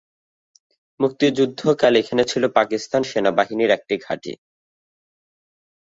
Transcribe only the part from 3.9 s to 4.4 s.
ঘাঁটি।